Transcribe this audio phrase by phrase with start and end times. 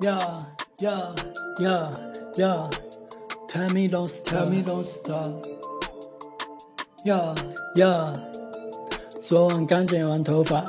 [0.00, 0.38] Yeah,
[0.78, 1.14] yeah,
[1.58, 1.94] yeah,
[2.36, 2.68] yeah.
[3.48, 5.26] Tell me don't stop, tell me don't stop.
[7.04, 7.34] Yeah,
[7.74, 8.12] yeah.
[9.22, 10.62] 昨晚刚剪完头发，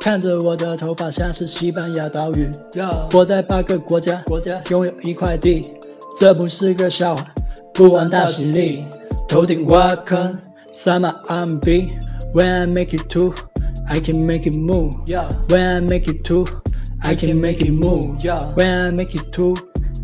[0.00, 2.50] 看着我的头发像是西班牙岛屿。
[2.72, 5.72] Yeah，我在八个国家，国家拥有一块地，
[6.18, 7.26] 这不是个笑话。
[7.72, 8.86] 不玩大喜力，
[9.26, 10.38] 头顶挖坑，
[10.70, 11.92] 塞满 R&B。
[12.34, 13.34] When I make it to,
[13.88, 14.92] I can make it move.
[15.06, 16.44] Yeah, when I make it to,
[17.06, 18.18] I can make it move.
[18.20, 19.54] Yeah, when I make it to,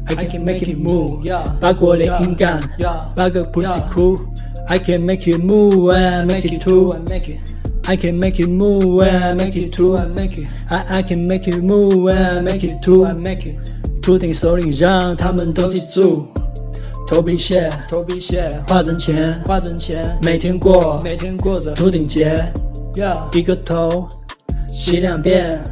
[0.06, 1.24] I can make it move.
[1.24, 2.60] Yeah，八国联音感，
[3.16, 4.16] 八个 pussy cool.
[4.68, 6.94] I can make it move when I make it to.
[7.84, 9.96] I can make it move when I make it to.
[10.68, 13.06] I I can make it move when I make it to.
[14.00, 16.28] 秃顶首领让他们都记住。
[17.08, 22.40] 头皮屑，头皮屑，化成钱，化成钱，每天过，每天过着秃顶节。
[23.32, 24.08] 一个头
[24.68, 25.62] 洗两遍，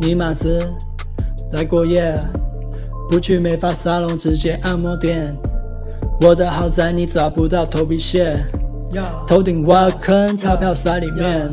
[0.00, 0.58] 尼玛子
[1.52, 2.14] 来过夜，
[3.08, 5.36] 不去美发沙龙，直接按摩店。
[6.20, 8.36] 我的豪宅你找不到头皮屑，
[9.26, 11.48] 头顶挖坑，钞票塞里面，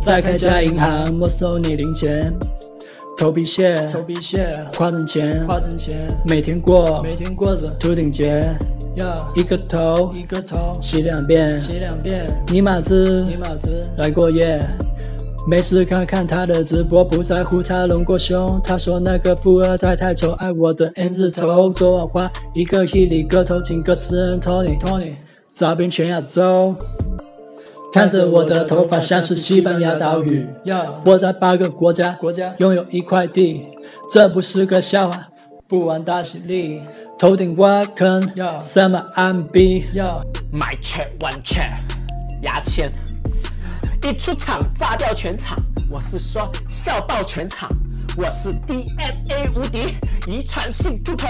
[0.00, 2.32] 再开家银行没收你零钱。
[3.16, 7.68] 头皮屑，头皮屑，花挣钱，花挣钱，每天过，每天过着。
[7.78, 8.44] 秃顶节。
[9.34, 14.60] 一个头，一个头，洗两遍，洗两遍，尼玛子，尼玛子，来过夜。
[15.46, 18.60] 没事看看他的直播，不在乎他隆过胸。
[18.62, 21.70] 他说那个富二代太丑，爱我的 M 字头。
[21.70, 25.14] 昨晚花一个亿里个头，请个私人 Tony，Tony，
[25.50, 26.74] 找遍全亚洲。
[27.92, 30.46] 看着我的头发像是西班牙岛屿，
[31.04, 33.66] 我在八个国家，国家拥有一块地，
[34.12, 35.28] 这不是个笑话。
[35.66, 36.80] 不玩大喜力，
[37.18, 39.86] 头顶挖坑，塞满 R&B。
[40.52, 41.70] My check one check，
[42.42, 43.09] 牙签。
[44.10, 45.56] 一出场炸掉全场，
[45.88, 47.70] 我是说笑爆全场。
[48.16, 49.94] 我是 DNA 无敌，
[50.26, 51.28] 遗传性秃头。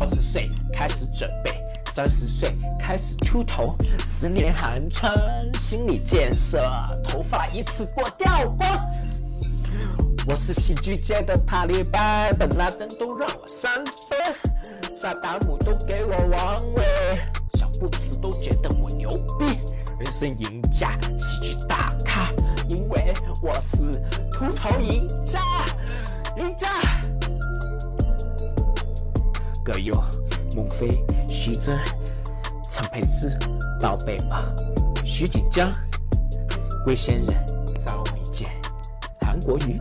[0.00, 5.14] 二十岁开始准备，三十岁开始秃头，十年寒窗，
[5.54, 6.68] 心理建设，
[7.04, 8.68] 头发一次过掉光。
[10.26, 16.84] 我是喜剧界的塔利班，本拉登都让我三分，萨达姆都给我王位，
[17.78, 19.44] 不吃都觉得我牛逼。
[19.98, 22.30] 人生赢家，喜剧大咖，
[22.68, 23.92] 因为我是
[24.30, 25.40] 秃头赢家，
[26.36, 26.68] 赢家。
[29.64, 29.94] 葛优、
[30.54, 31.78] 孟非、徐峥、
[32.70, 33.30] 常佩斯、
[33.80, 34.54] 宝贝儿、
[35.04, 35.72] 徐锦江、
[36.84, 37.34] 龟仙人、
[37.84, 38.48] 张卫健、
[39.22, 39.78] 韩国瑜，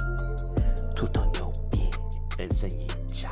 [0.96, 1.90] 秃头牛逼，
[2.38, 3.30] 人生赢家。